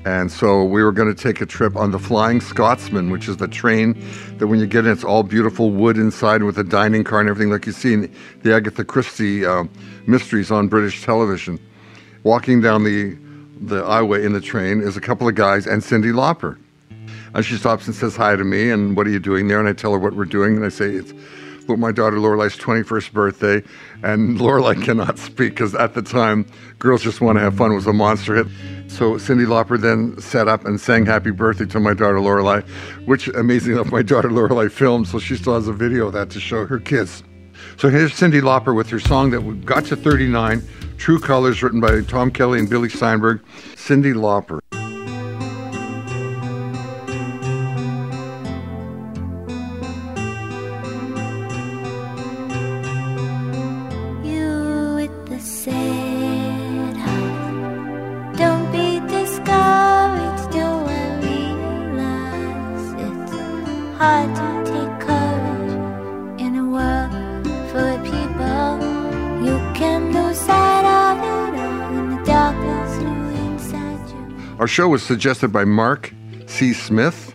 And 0.04 0.32
so 0.32 0.64
we 0.64 0.82
were 0.82 0.90
going 0.90 1.14
to 1.14 1.20
take 1.20 1.40
a 1.40 1.46
trip 1.46 1.76
on 1.76 1.92
the 1.92 1.98
Flying 1.98 2.40
Scotsman, 2.40 3.10
which 3.10 3.28
is 3.28 3.36
the 3.36 3.46
train 3.46 3.94
that 4.38 4.48
when 4.48 4.58
you 4.58 4.66
get 4.66 4.84
in, 4.84 4.90
it's 4.90 5.04
all 5.04 5.22
beautiful 5.22 5.70
wood 5.70 5.96
inside 5.96 6.42
with 6.42 6.58
a 6.58 6.64
dining 6.64 7.04
car 7.04 7.20
and 7.20 7.28
everything, 7.28 7.52
like 7.52 7.66
you 7.66 7.72
see 7.72 7.94
in 7.94 8.12
the 8.42 8.52
Agatha 8.52 8.84
Christie 8.84 9.46
uh, 9.46 9.64
mysteries 10.06 10.50
on 10.50 10.66
British 10.66 11.04
television. 11.04 11.60
Walking 12.24 12.60
down 12.60 12.84
the 12.84 13.16
the 13.62 13.84
highway 13.84 14.24
in 14.24 14.32
the 14.32 14.40
train 14.40 14.80
is 14.80 14.96
a 14.96 15.00
couple 15.00 15.28
of 15.28 15.36
guys 15.36 15.68
and 15.68 15.82
Cyndi 15.82 16.12
Lauper. 16.12 16.58
And 17.34 17.44
she 17.44 17.56
stops 17.56 17.86
and 17.86 17.94
says 17.94 18.16
hi 18.16 18.34
to 18.34 18.44
me, 18.44 18.70
and 18.70 18.96
what 18.96 19.06
are 19.06 19.10
you 19.10 19.20
doing 19.20 19.48
there? 19.48 19.60
And 19.60 19.68
I 19.68 19.72
tell 19.72 19.92
her 19.92 19.98
what 19.98 20.14
we're 20.14 20.24
doing, 20.24 20.56
and 20.56 20.64
I 20.64 20.68
say 20.68 20.90
it's 20.90 21.14
my 21.68 21.92
daughter 21.92 22.16
Lorelai's 22.16 22.56
21st 22.56 23.12
birthday, 23.12 23.62
and 24.02 24.38
Lorelai 24.40 24.82
cannot 24.82 25.18
speak 25.18 25.54
because 25.54 25.74
at 25.74 25.94
the 25.94 26.02
time, 26.02 26.46
Girls 26.78 27.02
Just 27.02 27.20
Want 27.20 27.36
to 27.36 27.40
Have 27.42 27.56
Fun 27.56 27.74
was 27.74 27.86
a 27.86 27.92
monster 27.92 28.34
hit. 28.34 28.46
So 28.88 29.14
Cyndi 29.14 29.46
Lauper 29.46 29.80
then 29.80 30.20
set 30.20 30.48
up 30.48 30.64
and 30.64 30.80
sang 30.80 31.06
Happy 31.06 31.30
Birthday 31.30 31.66
to 31.66 31.80
my 31.80 31.94
daughter 31.94 32.18
Lorelai, 32.18 32.66
which 33.06 33.28
amazing 33.28 33.72
enough, 33.74 33.90
my 33.90 34.02
daughter 34.02 34.28
Lorelai 34.28 34.70
filmed, 34.70 35.08
so 35.08 35.18
she 35.18 35.36
still 35.36 35.54
has 35.54 35.68
a 35.68 35.72
video 35.72 36.08
of 36.08 36.12
that 36.12 36.30
to 36.30 36.40
show 36.40 36.66
her 36.66 36.78
kids. 36.78 37.22
So 37.78 37.88
here's 37.88 38.12
Cyndi 38.12 38.40
Lauper 38.40 38.74
with 38.74 38.88
her 38.90 39.00
song 39.00 39.30
that 39.30 39.64
got 39.64 39.84
to 39.86 39.96
39, 39.96 40.62
True 40.98 41.18
Colors, 41.18 41.62
written 41.62 41.80
by 41.80 42.02
Tom 42.02 42.30
Kelly 42.30 42.58
and 42.58 42.68
Billy 42.68 42.88
Steinberg. 42.88 43.42
Cyndi 43.74 44.14
Lauper. 44.14 44.81
Show 74.72 74.88
was 74.88 75.02
suggested 75.02 75.52
by 75.52 75.66
Mark 75.66 76.14
C. 76.46 76.72
Smith, 76.72 77.34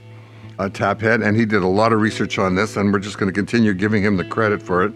a 0.58 0.72
taphead, 0.72 1.24
and 1.24 1.38
he 1.38 1.46
did 1.46 1.62
a 1.62 1.68
lot 1.68 1.94
of 1.94 2.02
research 2.02 2.40
on 2.40 2.56
this, 2.56 2.76
and 2.76 2.92
we're 2.92 2.98
just 2.98 3.20
going 3.20 3.32
to 3.32 3.34
continue 3.34 3.76
giving 3.76 4.02
him 4.02 4.18
the 4.18 4.26
credit 4.26 4.60
for 4.60 4.84
it. 4.84 4.92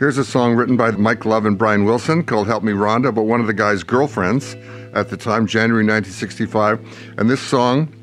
Here's 0.00 0.18
a 0.18 0.24
song 0.24 0.56
written 0.56 0.76
by 0.76 0.90
Mike 0.90 1.24
Love 1.24 1.46
and 1.46 1.56
Brian 1.56 1.84
Wilson 1.84 2.24
called 2.24 2.48
Help 2.48 2.64
Me 2.64 2.72
Rhonda, 2.72 3.10
about 3.10 3.26
one 3.26 3.40
of 3.40 3.46
the 3.46 3.54
guy's 3.54 3.84
girlfriends 3.84 4.56
at 4.94 5.10
the 5.10 5.16
time, 5.16 5.46
January 5.46 5.84
1965. 5.84 7.14
And 7.18 7.30
this 7.30 7.40
song 7.40 7.94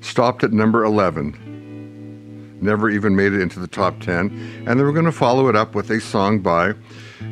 stopped 0.00 0.42
at 0.42 0.54
number 0.54 0.82
11. 0.82 2.58
Never 2.62 2.88
even 2.88 3.14
made 3.14 3.34
it 3.34 3.42
into 3.42 3.60
the 3.60 3.68
top 3.68 4.00
10. 4.00 4.64
And 4.66 4.66
then 4.66 4.78
we're 4.78 4.92
going 4.92 5.04
to 5.04 5.12
follow 5.12 5.48
it 5.48 5.56
up 5.56 5.74
with 5.74 5.90
a 5.90 6.00
song 6.00 6.38
by 6.38 6.72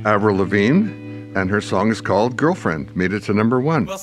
Avril 0.04 0.36
Lavigne, 0.36 1.32
and 1.34 1.48
her 1.48 1.62
song 1.62 1.90
is 1.90 2.02
called 2.02 2.36
Girlfriend. 2.36 2.94
Made 2.94 3.14
it 3.14 3.22
to 3.22 3.32
number 3.32 3.58
one. 3.58 3.86
Well, 3.86 3.96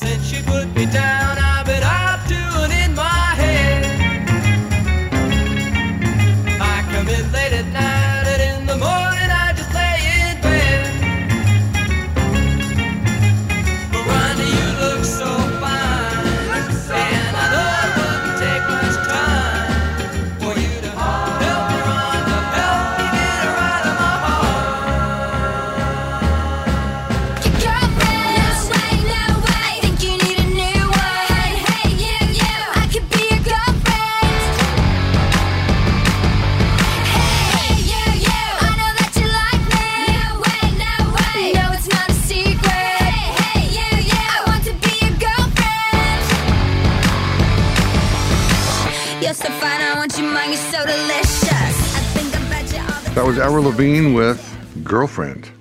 Avril 53.51 53.65
Lavigne 53.65 54.13
with 54.13 54.81
Girlfriend. 54.81 55.51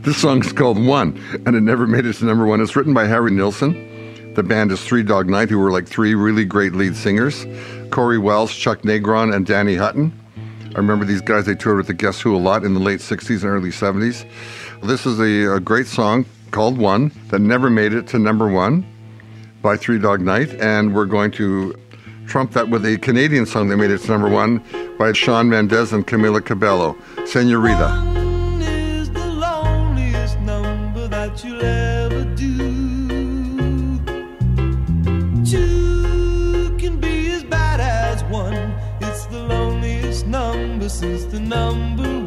This 0.00 0.16
song 0.16 0.44
is 0.44 0.52
called 0.52 0.76
One, 0.76 1.22
and 1.46 1.54
it 1.54 1.60
never 1.60 1.86
made 1.86 2.04
it 2.04 2.14
to 2.14 2.24
number 2.24 2.46
one. 2.46 2.60
It's 2.60 2.74
written 2.74 2.92
by 2.92 3.06
Harry 3.06 3.30
Nilsson. 3.30 4.34
The 4.34 4.42
band 4.42 4.72
is 4.72 4.84
Three 4.84 5.04
Dog 5.04 5.28
Night, 5.28 5.50
who 5.50 5.60
were 5.60 5.70
like 5.70 5.86
three 5.86 6.16
really 6.16 6.44
great 6.44 6.72
lead 6.72 6.96
singers 6.96 7.46
Cory 7.90 8.18
Wells, 8.18 8.52
Chuck 8.52 8.82
Negron, 8.82 9.32
and 9.32 9.46
Danny 9.46 9.76
Hutton. 9.76 10.12
I 10.74 10.78
remember 10.78 11.04
these 11.04 11.20
guys, 11.20 11.46
they 11.46 11.54
toured 11.54 11.76
with 11.76 11.86
the 11.86 11.94
Guess 11.94 12.22
Who 12.22 12.34
a 12.34 12.38
lot 12.38 12.64
in 12.64 12.74
the 12.74 12.80
late 12.80 12.98
60s 12.98 13.44
and 13.44 13.44
early 13.44 13.70
70s. 13.70 14.28
This 14.82 15.06
is 15.06 15.20
a, 15.20 15.58
a 15.58 15.60
great 15.60 15.86
song 15.86 16.26
called 16.50 16.76
One 16.76 17.12
that 17.28 17.38
never 17.38 17.70
made 17.70 17.92
it 17.92 18.08
to 18.08 18.18
number 18.18 18.50
one 18.50 18.84
by 19.62 19.76
Three 19.76 20.00
Dog 20.00 20.22
Night, 20.22 20.50
and 20.60 20.92
we're 20.92 21.06
going 21.06 21.30
to 21.32 21.72
trump 22.26 22.50
that 22.54 22.68
with 22.68 22.84
a 22.84 22.98
Canadian 22.98 23.46
song 23.46 23.68
that 23.68 23.76
made 23.76 23.92
it 23.92 23.98
to 23.98 24.08
number 24.08 24.28
one 24.28 24.60
by 25.00 25.12
Shawn 25.12 25.48
Mendes 25.48 25.94
and 25.94 26.06
Camila 26.06 26.44
Cabello, 26.44 26.94
Senorita. 27.24 27.88
One 38.28 38.74
is 41.02 41.16
the 41.28 41.40
number 41.40 42.20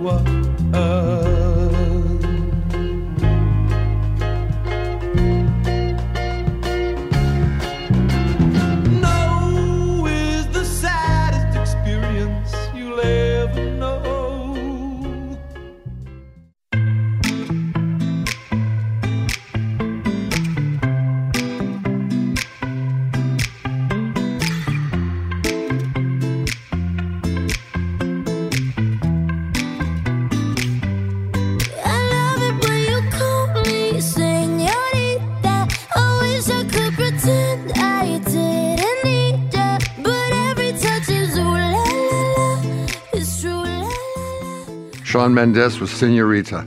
Mendes 45.34 45.80
with 45.80 45.90
Senorita. 45.90 46.66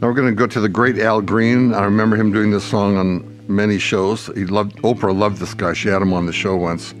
Now 0.00 0.08
we're 0.08 0.14
going 0.14 0.28
to 0.28 0.34
go 0.34 0.46
to 0.46 0.60
the 0.60 0.68
great 0.68 0.98
Al 0.98 1.20
Green. 1.20 1.72
I 1.72 1.84
remember 1.84 2.16
him 2.16 2.32
doing 2.32 2.50
this 2.50 2.64
song 2.64 2.96
on 2.96 3.44
many 3.48 3.78
shows. 3.78 4.26
He 4.34 4.44
loved 4.44 4.76
Oprah 4.78 5.16
loved 5.16 5.38
this 5.38 5.54
guy. 5.54 5.72
She 5.72 5.88
had 5.88 6.02
him 6.02 6.12
on 6.12 6.26
the 6.26 6.32
show 6.32 6.56
once. 6.56 6.94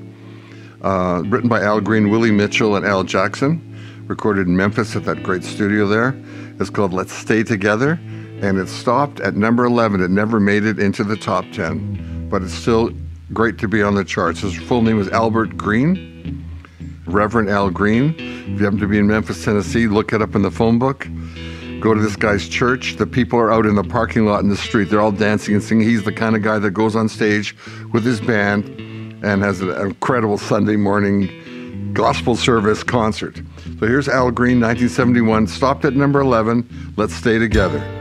Uh, 0.82 1.22
written 1.26 1.48
by 1.48 1.60
Al 1.60 1.80
Green, 1.80 2.08
Willie 2.10 2.30
Mitchell, 2.30 2.76
and 2.76 2.86
Al 2.86 3.04
Jackson. 3.04 3.60
Recorded 4.06 4.46
in 4.46 4.56
Memphis 4.56 4.96
at 4.96 5.04
that 5.04 5.22
great 5.22 5.44
studio 5.44 5.86
there. 5.86 6.14
It's 6.60 6.70
called 6.70 6.92
Let's 6.92 7.12
Stay 7.12 7.42
Together, 7.42 7.98
and 8.42 8.58
it 8.58 8.68
stopped 8.68 9.20
at 9.20 9.34
number 9.34 9.64
11. 9.64 10.02
It 10.02 10.10
never 10.10 10.38
made 10.38 10.64
it 10.64 10.78
into 10.78 11.04
the 11.04 11.16
top 11.16 11.44
10, 11.52 12.28
but 12.30 12.42
it's 12.42 12.54
still 12.54 12.90
great 13.32 13.58
to 13.58 13.68
be 13.68 13.82
on 13.82 13.94
the 13.94 14.04
charts. 14.04 14.40
His 14.40 14.54
full 14.54 14.82
name 14.82 14.96
was 14.96 15.08
Albert 15.08 15.56
Green. 15.56 16.13
Reverend 17.06 17.48
Al 17.48 17.70
Green. 17.70 18.14
If 18.18 18.60
you 18.60 18.64
happen 18.64 18.78
to 18.80 18.86
be 18.86 18.98
in 18.98 19.06
Memphis, 19.06 19.44
Tennessee, 19.44 19.86
look 19.86 20.12
it 20.12 20.22
up 20.22 20.34
in 20.34 20.42
the 20.42 20.50
phone 20.50 20.78
book. 20.78 21.08
Go 21.80 21.92
to 21.92 22.00
this 22.00 22.16
guy's 22.16 22.48
church. 22.48 22.96
The 22.96 23.06
people 23.06 23.38
are 23.38 23.52
out 23.52 23.66
in 23.66 23.74
the 23.74 23.84
parking 23.84 24.24
lot 24.24 24.40
in 24.40 24.48
the 24.48 24.56
street. 24.56 24.90
They're 24.90 25.00
all 25.00 25.12
dancing 25.12 25.54
and 25.54 25.62
singing. 25.62 25.86
He's 25.86 26.04
the 26.04 26.12
kind 26.12 26.34
of 26.34 26.42
guy 26.42 26.58
that 26.58 26.70
goes 26.70 26.96
on 26.96 27.08
stage 27.08 27.54
with 27.92 28.04
his 28.04 28.20
band 28.20 28.64
and 29.22 29.42
has 29.42 29.60
an 29.60 29.70
incredible 29.70 30.38
Sunday 30.38 30.76
morning 30.76 31.92
gospel 31.92 32.36
service 32.36 32.82
concert. 32.82 33.36
So 33.78 33.86
here's 33.86 34.08
Al 34.08 34.30
Green, 34.30 34.60
1971, 34.60 35.46
stopped 35.46 35.84
at 35.84 35.94
number 35.94 36.20
11. 36.20 36.94
Let's 36.96 37.14
stay 37.14 37.38
together. 37.38 37.93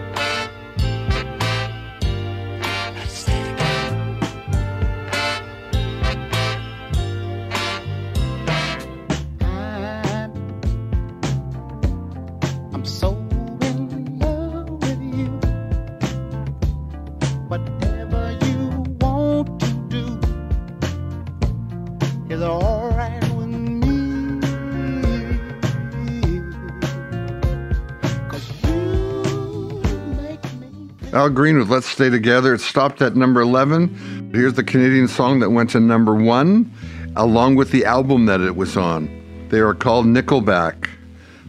Al 31.13 31.29
Green 31.29 31.59
with 31.59 31.69
Let's 31.69 31.85
Stay 31.85 32.09
Together. 32.09 32.55
It 32.55 32.61
stopped 32.61 32.99
at 32.99 33.15
number 33.15 33.39
11. 33.39 34.31
Here's 34.33 34.55
the 34.55 34.63
Canadian 34.63 35.07
song 35.07 35.41
that 35.41 35.51
went 35.51 35.69
to 35.69 35.79
number 35.79 36.15
one, 36.15 36.73
along 37.15 37.53
with 37.53 37.69
the 37.69 37.85
album 37.85 38.25
that 38.25 38.41
it 38.41 38.55
was 38.55 38.75
on. 38.75 39.47
They 39.49 39.59
are 39.59 39.75
called 39.75 40.07
Nickelback. 40.07 40.89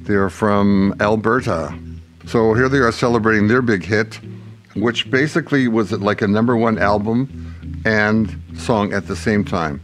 They 0.03 0.17
are 0.17 0.29
from 0.29 0.95
Alberta. 1.01 1.75
So 2.27 2.53
here 2.53 2.69
they 2.69 2.77
are 2.77 2.93
celebrating 2.93 3.49
their 3.49 3.63
big 3.63 3.85
hit, 3.85 4.21
which 4.77 5.11
basically 5.11 5.67
was 5.67 5.93
like 5.93 6.21
a 6.21 6.29
number 6.29 6.59
one 6.59 6.79
album 6.79 7.83
and 7.87 8.39
song 8.59 8.93
at 8.93 9.07
the 9.07 9.17
same 9.17 9.47
time. 9.47 9.81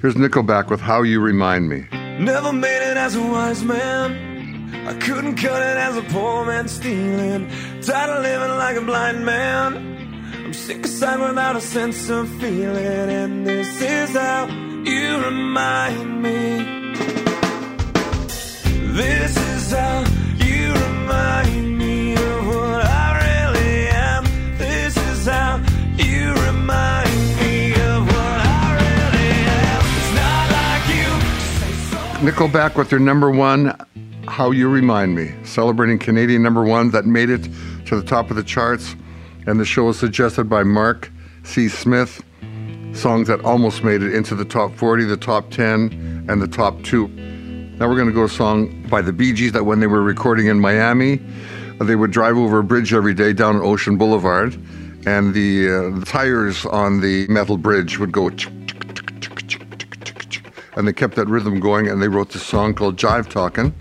Here's 0.00 0.14
Nickelback 0.14 0.70
with 0.70 0.80
How 0.80 1.02
You 1.02 1.20
Remind 1.20 1.68
Me. 1.68 1.88
Never 2.20 2.52
made 2.52 2.88
it 2.88 2.96
as 2.96 3.16
a 3.16 3.22
wise 3.22 3.64
man. 3.64 4.27
I 4.72 4.94
couldn't 5.00 5.36
cut 5.36 5.60
it 5.60 5.76
as 5.76 5.96
a 5.96 6.02
poor 6.02 6.44
man 6.46 6.68
stealing. 6.68 7.50
Tired 7.82 8.10
of 8.10 8.22
living 8.22 8.56
like 8.56 8.76
a 8.76 8.80
blind 8.80 9.24
man. 9.24 9.76
I'm 10.44 10.54
sick 10.54 10.84
aside 10.84 11.20
without 11.20 11.56
a 11.56 11.60
sense 11.60 12.08
of 12.08 12.28
feeling. 12.40 13.10
And 13.10 13.46
this 13.46 13.80
is 13.82 14.10
how 14.16 14.46
you 14.46 15.18
remind 15.24 16.22
me. 16.22 16.78
This 18.92 19.36
is 19.36 19.70
how 19.72 20.04
you 20.38 20.72
remind 20.72 21.78
me 21.78 22.14
of 22.14 22.46
what 22.46 22.84
I 22.84 23.08
really 23.24 23.88
am. 23.88 24.24
This 24.58 24.96
is 24.96 25.26
how 25.26 25.60
you 25.96 26.32
remind 26.48 27.36
me 27.36 27.74
of 27.74 28.06
what 28.06 28.40
I 28.40 28.74
really 28.80 29.32
am. 29.66 29.82
It's 29.98 30.12
not 30.22 30.44
like 30.58 30.84
you. 30.96 32.30
Nickelback 32.30 32.76
with 32.76 32.88
their 32.90 32.98
number 32.98 33.30
one, 33.30 33.74
How 34.28 34.50
You 34.50 34.68
Remind 34.68 35.14
Me, 35.14 35.32
celebrating 35.44 35.98
Canadian 35.98 36.42
number 36.42 36.64
one 36.64 36.90
that 36.90 37.06
made 37.06 37.30
it 37.30 37.48
to 37.86 37.96
the 37.96 38.02
top 38.02 38.30
of 38.30 38.36
the 38.36 38.42
charts. 38.42 38.94
And 39.46 39.58
the 39.58 39.64
show 39.64 39.84
was 39.84 39.98
suggested 39.98 40.48
by 40.48 40.62
Mark 40.62 41.10
C. 41.42 41.68
Smith. 41.68 42.22
Songs 42.92 43.28
that 43.28 43.44
almost 43.44 43.84
made 43.84 44.02
it 44.02 44.14
into 44.14 44.34
the 44.34 44.44
top 44.44 44.74
40, 44.74 45.04
the 45.04 45.16
top 45.16 45.50
10, 45.50 46.26
and 46.28 46.42
the 46.42 46.48
top 46.48 46.82
two. 46.82 47.08
Now 47.08 47.88
we're 47.88 47.96
going 47.96 48.08
to 48.08 48.14
go 48.14 48.24
a 48.24 48.28
song 48.28 48.86
by 48.88 49.02
the 49.02 49.12
Bee 49.12 49.32
Gees 49.32 49.52
that 49.52 49.64
when 49.64 49.80
they 49.80 49.86
were 49.86 50.02
recording 50.02 50.46
in 50.46 50.58
Miami, 50.58 51.20
uh, 51.80 51.84
they 51.84 51.96
would 51.96 52.10
drive 52.10 52.36
over 52.36 52.58
a 52.58 52.64
bridge 52.64 52.92
every 52.92 53.14
day 53.14 53.32
down 53.32 53.56
Ocean 53.56 53.96
Boulevard, 53.96 54.54
and 55.06 55.32
the, 55.32 55.68
uh, 55.68 55.98
the 55.98 56.04
tires 56.04 56.66
on 56.66 57.00
the 57.00 57.26
metal 57.28 57.56
bridge 57.56 57.98
would 57.98 58.12
go 58.12 58.30
and 60.78 60.86
they 60.86 60.92
kept 60.92 61.16
that 61.16 61.26
rhythm 61.26 61.58
going 61.58 61.88
and 61.88 62.00
they 62.00 62.06
wrote 62.06 62.30
this 62.30 62.44
song 62.44 62.72
called 62.72 62.96
Jive 62.96 63.28
Talkin', 63.28 63.74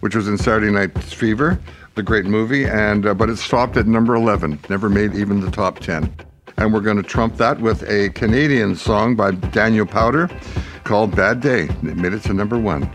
which 0.00 0.14
was 0.14 0.28
in 0.28 0.36
Saturday 0.36 0.70
Night 0.70 0.96
Fever, 1.02 1.60
the 1.94 2.02
great 2.02 2.24
movie, 2.24 2.64
and 2.64 3.06
uh, 3.06 3.14
but 3.14 3.30
it 3.30 3.36
stopped 3.36 3.76
at 3.76 3.86
number 3.86 4.14
11, 4.14 4.58
never 4.68 4.88
made 4.88 5.14
even 5.14 5.40
the 5.40 5.50
top 5.50 5.78
10. 5.78 6.12
And 6.56 6.74
we're 6.74 6.80
going 6.80 6.96
to 6.96 7.02
trump 7.02 7.36
that 7.36 7.60
with 7.60 7.88
a 7.88 8.10
Canadian 8.10 8.76
song 8.76 9.16
by 9.16 9.30
Daniel 9.30 9.86
Powter 9.86 10.30
called 10.84 11.14
Bad 11.14 11.40
Day. 11.40 11.64
It 11.64 11.96
made 11.96 12.12
it 12.12 12.22
to 12.24 12.34
number 12.34 12.58
one. 12.58 12.90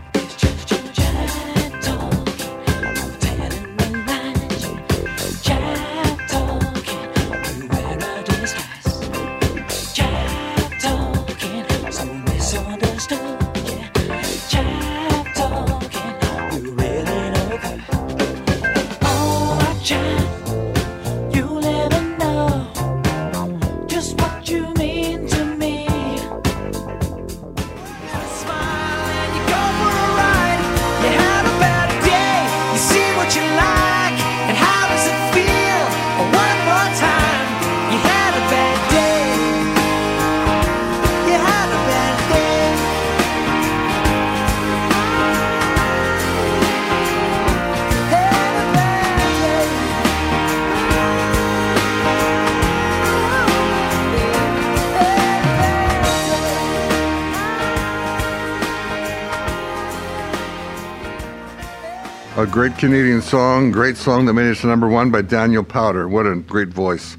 A 62.38 62.46
great 62.46 62.76
Canadian 62.76 63.22
song, 63.22 63.72
great 63.72 63.96
song 63.96 64.26
that 64.26 64.34
made 64.34 64.50
it 64.50 64.56
to 64.56 64.66
number 64.66 64.86
one 64.86 65.10
by 65.10 65.22
Daniel 65.22 65.64
Powter. 65.64 66.06
What 66.06 66.26
a 66.26 66.36
great 66.36 66.68
voice. 66.68 67.16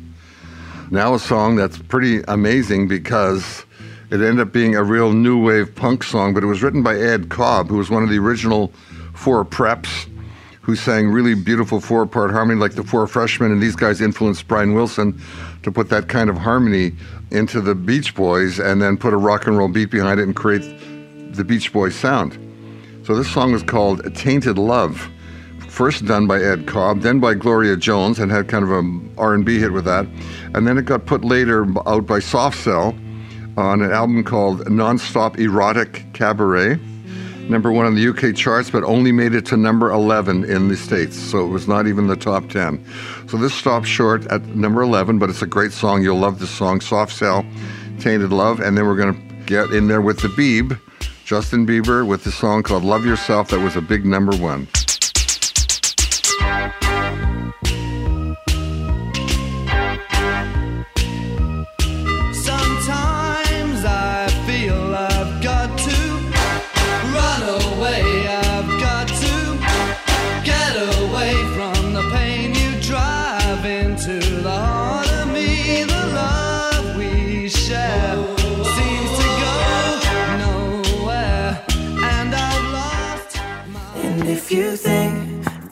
Now 0.91 1.15
a 1.15 1.19
song 1.19 1.55
that's 1.55 1.79
pretty 1.79 2.21
amazing 2.27 2.87
because 2.87 3.65
it 4.11 4.21
ended 4.21 4.41
up 4.41 4.53
being 4.53 4.75
a 4.75 4.83
real 4.83 5.13
new 5.13 5.41
wave 5.41 5.73
punk 5.73 6.03
song, 6.03 6.35
but 6.35 6.43
it 6.43 6.45
was 6.45 6.61
written 6.61 6.83
by 6.83 6.99
Ed 6.99 7.29
Cobb, 7.29 7.67
who 7.67 7.77
was 7.77 7.89
one 7.89 8.03
of 8.03 8.09
the 8.09 8.19
original 8.19 8.71
four 9.15 9.43
preps, 9.43 10.07
who 10.61 10.75
sang 10.75 11.07
really 11.07 11.33
beautiful 11.33 11.81
four 11.81 12.05
part 12.05 12.29
harmony 12.29 12.59
like 12.59 12.73
the 12.73 12.83
Four 12.83 13.07
Freshmen, 13.07 13.51
and 13.51 13.59
these 13.59 13.75
guys 13.75 14.01
influenced 14.01 14.47
Brian 14.47 14.75
Wilson 14.75 15.19
to 15.63 15.71
put 15.71 15.89
that 15.89 16.09
kind 16.09 16.29
of 16.29 16.37
harmony 16.37 16.91
into 17.31 17.59
the 17.59 17.73
Beach 17.73 18.13
Boys 18.13 18.59
and 18.59 18.79
then 18.79 18.97
put 18.97 19.13
a 19.13 19.17
rock 19.17 19.47
and 19.47 19.57
roll 19.57 19.67
beat 19.67 19.89
behind 19.89 20.19
it 20.19 20.23
and 20.23 20.35
create 20.35 20.61
the 21.33 21.43
Beach 21.43 21.73
Boys 21.73 21.95
sound. 21.95 22.37
So 23.07 23.15
this 23.15 23.31
song 23.31 23.53
is 23.53 23.63
called 23.63 24.13
Tainted 24.15 24.57
Love. 24.57 25.09
First 25.69 26.03
done 26.03 26.27
by 26.27 26.41
Ed 26.41 26.67
Cobb, 26.67 26.99
then 26.99 27.21
by 27.21 27.35
Gloria 27.35 27.77
Jones, 27.77 28.19
and 28.19 28.29
had 28.29 28.49
kind 28.49 28.65
of 28.65 28.69
a 28.69 28.83
R&B 29.17 29.59
hit 29.59 29.71
with 29.71 29.85
that. 29.85 30.05
And 30.53 30.67
then 30.67 30.77
it 30.77 30.83
got 30.83 31.05
put 31.05 31.23
later 31.23 31.65
out 31.87 32.05
by 32.05 32.19
Soft 32.19 32.59
Cell 32.59 32.93
on 33.55 33.81
an 33.81 33.93
album 33.93 34.25
called 34.25 34.65
Nonstop 34.65 35.39
Erotic 35.39 36.03
Cabaret. 36.11 36.77
Number 37.47 37.71
one 37.71 37.85
on 37.85 37.95
the 37.95 38.09
UK 38.09 38.35
charts, 38.35 38.69
but 38.69 38.83
only 38.83 39.13
made 39.13 39.33
it 39.33 39.45
to 39.45 39.55
number 39.55 39.89
11 39.89 40.43
in 40.43 40.67
the 40.67 40.75
States. 40.75 41.15
So 41.15 41.45
it 41.45 41.49
was 41.49 41.65
not 41.65 41.87
even 41.87 42.07
the 42.07 42.17
top 42.17 42.49
10. 42.49 42.85
So 43.29 43.37
this 43.37 43.53
stopped 43.53 43.87
short 43.87 44.25
at 44.25 44.45
number 44.47 44.81
11, 44.81 45.17
but 45.17 45.29
it's 45.29 45.41
a 45.41 45.47
great 45.47 45.71
song. 45.71 46.03
You'll 46.03 46.19
love 46.19 46.39
this 46.39 46.49
song, 46.49 46.81
Soft 46.81 47.15
Cell, 47.15 47.45
Tainted 48.01 48.33
Love. 48.33 48.59
And 48.59 48.77
then 48.77 48.85
we're 48.85 48.97
going 48.97 49.15
to 49.15 49.35
get 49.45 49.69
in 49.69 49.87
there 49.87 50.01
with 50.01 50.19
the 50.19 50.27
Beeb, 50.27 50.77
Justin 51.27 51.67
Bieber, 51.67 52.07
with 52.07 52.23
the 52.23 52.31
song 52.31 52.63
called 52.63 52.85
Love 52.85 53.05
Yourself. 53.05 53.49
That 53.49 53.59
was 53.59 53.75
a 53.75 53.81
big 53.81 54.05
number 54.05 54.33
one. 54.37 54.65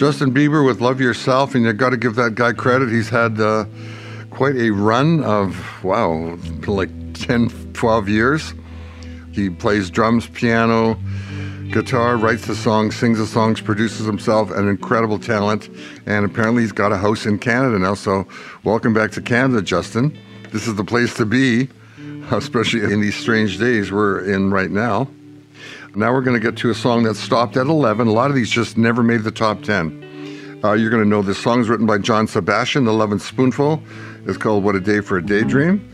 Justin 0.00 0.32
Bieber 0.32 0.64
with 0.64 0.80
Love 0.80 0.98
Yourself, 0.98 1.54
and 1.54 1.62
you 1.62 1.74
got 1.74 1.90
to 1.90 1.96
give 1.98 2.14
that 2.14 2.34
guy 2.34 2.54
credit. 2.54 2.88
He's 2.88 3.10
had 3.10 3.38
uh, 3.38 3.66
quite 4.30 4.56
a 4.56 4.70
run 4.70 5.22
of, 5.24 5.84
wow, 5.84 6.38
like 6.66 6.88
10, 7.12 7.50
12 7.74 8.08
years. 8.08 8.54
He 9.30 9.50
plays 9.50 9.90
drums, 9.90 10.26
piano, 10.26 10.98
guitar, 11.70 12.16
writes 12.16 12.46
the 12.46 12.54
songs, 12.54 12.96
sings 12.96 13.18
the 13.18 13.26
songs, 13.26 13.60
produces 13.60 14.06
himself, 14.06 14.50
an 14.52 14.68
incredible 14.68 15.18
talent. 15.18 15.68
And 16.06 16.24
apparently 16.24 16.62
he's 16.62 16.72
got 16.72 16.92
a 16.92 16.96
house 16.96 17.26
in 17.26 17.38
Canada 17.38 17.78
now. 17.78 17.92
So 17.92 18.26
welcome 18.64 18.94
back 18.94 19.10
to 19.10 19.20
Canada, 19.20 19.60
Justin. 19.60 20.18
This 20.50 20.66
is 20.66 20.76
the 20.76 20.84
place 20.84 21.12
to 21.16 21.26
be, 21.26 21.68
especially 22.30 22.90
in 22.90 23.02
these 23.02 23.16
strange 23.16 23.58
days 23.58 23.92
we're 23.92 24.20
in 24.20 24.50
right 24.50 24.70
now. 24.70 25.08
Now 25.94 26.12
we're 26.12 26.20
going 26.20 26.40
to 26.40 26.40
get 26.40 26.56
to 26.58 26.70
a 26.70 26.74
song 26.74 27.02
that 27.04 27.16
stopped 27.16 27.56
at 27.56 27.66
11. 27.66 28.06
A 28.06 28.12
lot 28.12 28.30
of 28.30 28.36
these 28.36 28.48
just 28.48 28.78
never 28.78 29.02
made 29.02 29.24
the 29.24 29.32
top 29.32 29.62
10. 29.62 30.60
Uh, 30.62 30.72
you're 30.74 30.90
going 30.90 31.02
to 31.02 31.08
know 31.08 31.20
this 31.20 31.38
song 31.38 31.60
is 31.60 31.68
written 31.68 31.86
by 31.86 31.98
John 31.98 32.28
Sebastian, 32.28 32.84
The 32.84 32.92
Lovin' 32.92 33.18
Spoonful. 33.18 33.82
It's 34.26 34.36
called 34.38 34.62
What 34.62 34.76
a 34.76 34.80
Day 34.80 35.00
for 35.00 35.18
a 35.18 35.24
Daydream. 35.24 35.84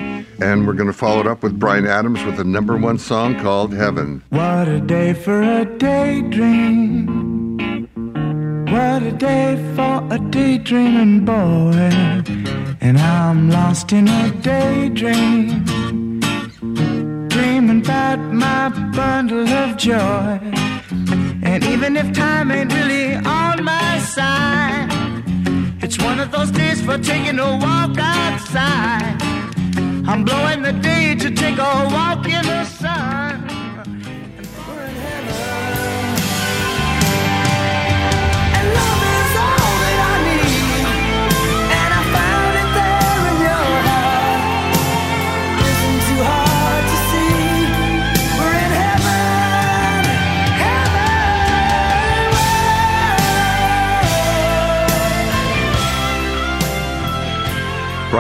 And 0.41 0.67
we're 0.67 0.75
going 0.75 0.89
to 0.89 0.93
follow 0.93 1.21
it 1.21 1.27
up 1.27 1.43
with 1.43 1.59
Bryan 1.59 1.87
Adams 1.87 2.23
with 2.25 2.39
a 2.39 2.45
number 2.45 2.77
one 2.77 2.99
song 2.99 3.41
called 3.41 3.73
Heaven. 3.73 4.23
What 4.29 4.69
a 4.69 4.81
day 4.81 5.15
for 5.15 5.41
a 5.41 5.65
daydream. 5.65 7.07
What 8.67 9.03
a 9.03 9.13
day 9.13 9.57
for 9.75 10.07
a 10.13 10.19
daydreaming 10.19 11.25
boy. 11.25 11.73
And 12.83 12.99
I'm 12.99 13.49
lost 13.49 13.93
in 13.95 14.09
a 14.09 14.31
daydream. 14.43 15.65
About 17.87 18.19
my 18.19 18.69
bundle 18.97 19.47
of 19.47 19.77
joy. 19.77 20.41
And 21.45 21.63
even 21.63 21.97
if 21.97 22.13
time 22.13 22.51
ain't 22.51 22.73
really 22.73 23.15
on 23.15 23.63
my 23.63 24.01
side, 24.01 24.89
it's 25.81 25.97
one 26.03 26.19
of 26.19 26.33
those 26.33 26.51
days 26.51 26.81
for 26.85 26.99
taking 26.99 27.39
a 27.39 27.57
walk 27.59 27.97
outside. 27.97 29.17
I'm 30.05 30.25
blowing 30.25 30.63
the 30.63 30.73
day 30.73 31.15
to 31.15 31.31
take 31.31 31.59
a 31.59 31.89
walk 31.95 32.27
in 32.27 32.45
the 32.45 32.65
sun. 32.65 33.36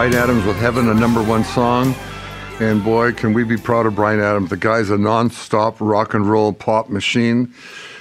Bryan 0.07 0.23
Adams 0.23 0.45
with 0.45 0.57
Heaven, 0.59 0.89
a 0.89 0.95
number 0.95 1.21
one 1.21 1.43
song. 1.43 1.93
And 2.61 2.85
boy, 2.85 3.11
can 3.11 3.33
we 3.33 3.43
be 3.43 3.57
proud 3.57 3.87
of 3.87 3.97
Bryan 3.97 4.21
Adams. 4.21 4.51
The 4.51 4.57
guy's 4.57 4.89
a 4.89 4.97
non-stop 4.97 5.81
rock 5.81 6.15
and 6.15 6.31
roll 6.31 6.53
pop 6.53 6.89
machine. 6.89 7.53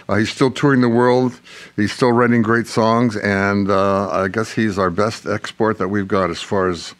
Uh, 0.07 0.17
he's 0.17 0.31
still 0.31 0.51
touring 0.51 0.81
the 0.81 0.87
world. 0.87 1.39
He's 1.75 1.91
still 1.91 2.11
writing 2.11 2.43
great 2.43 2.67
songs. 2.67 3.17
And 3.17 3.71
uh, 3.71 4.11
I 4.11 4.27
guess 4.27 4.51
he's 4.51 4.77
our 4.77 4.91
best 4.91 5.25
export 5.25 5.79
that 5.79 5.87
we've 5.87 6.07
got 6.07 6.29
as 6.29 6.43
far 6.43 6.69
as 6.69 6.93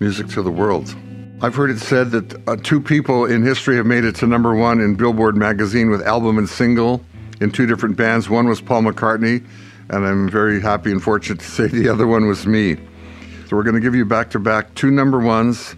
music 0.00 0.26
to 0.30 0.42
the 0.42 0.50
world. 0.50 0.92
I've 1.40 1.54
heard 1.54 1.70
it 1.70 1.78
said 1.78 2.10
that 2.10 2.48
uh, 2.48 2.56
two 2.56 2.80
people 2.80 3.26
in 3.26 3.44
history 3.44 3.76
have 3.76 3.86
made 3.86 4.02
it 4.02 4.16
to 4.16 4.26
number 4.26 4.52
one 4.56 4.80
in 4.80 4.96
Billboard 4.96 5.36
magazine 5.36 5.90
with 5.90 6.02
album 6.02 6.38
and 6.38 6.48
single 6.48 7.04
in 7.40 7.52
two 7.52 7.66
different 7.66 7.96
bands. 7.96 8.28
One 8.28 8.48
was 8.48 8.60
Paul 8.60 8.82
McCartney, 8.82 9.46
and 9.90 10.04
I'm 10.04 10.28
very 10.28 10.60
happy 10.60 10.90
and 10.90 11.00
fortunate 11.00 11.38
to 11.38 11.46
say 11.46 11.68
the 11.68 11.88
other 11.88 12.08
one 12.08 12.26
was 12.26 12.48
me. 12.48 12.78
So 13.46 13.56
we're 13.56 13.62
going 13.62 13.74
to 13.74 13.80
give 13.80 13.94
you 13.94 14.04
back 14.04 14.30
to 14.30 14.38
back 14.38 14.74
two 14.74 14.90
number 14.90 15.18
ones 15.18 15.74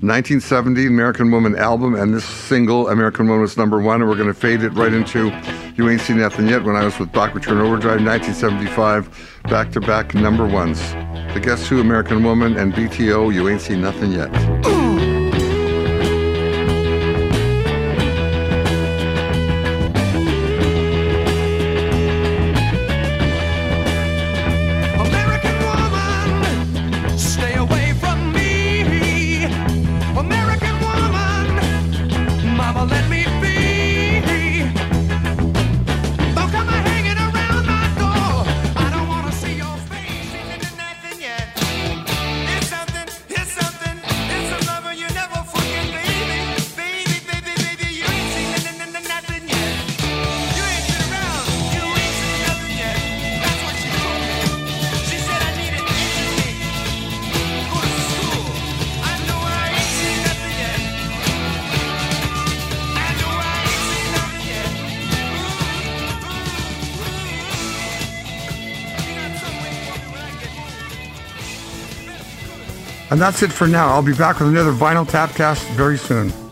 1970 0.00 0.86
American 0.86 1.32
Woman 1.32 1.56
album 1.56 1.96
and 1.96 2.14
this 2.14 2.24
single 2.24 2.88
American 2.88 3.26
Woman 3.26 3.40
was 3.42 3.56
number 3.56 3.80
one 3.80 4.00
and 4.00 4.08
we're 4.08 4.16
going 4.16 4.28
to 4.28 4.34
fade 4.34 4.62
it 4.62 4.70
right 4.70 4.92
into 4.92 5.32
You 5.74 5.88
Ain't 5.90 6.00
Seen 6.00 6.18
Nothing 6.18 6.46
Yet 6.46 6.62
when 6.62 6.76
I 6.76 6.84
was 6.84 6.96
with 7.00 7.10
Bachman-Turner 7.10 7.64
Overdrive 7.64 8.00
1975 8.04 9.42
back 9.44 9.72
to 9.72 9.80
back 9.80 10.14
number 10.14 10.46
ones. 10.46 10.78
The 11.34 11.40
Guess 11.42 11.66
Who 11.66 11.80
American 11.80 12.22
Woman 12.22 12.56
and 12.56 12.72
BTO 12.72 13.34
You 13.34 13.48
Ain't 13.48 13.60
Seen 13.60 13.80
Nothing 13.80 14.12
Yet. 14.12 14.87
And 73.18 73.24
that's 73.24 73.42
it 73.42 73.52
for 73.52 73.66
now. 73.66 73.88
I'll 73.88 74.00
be 74.00 74.14
back 74.14 74.38
with 74.38 74.48
another 74.48 74.70
Vinyl 74.70 75.04
Tapcast 75.04 75.68
very 75.70 75.98
soon. 75.98 76.47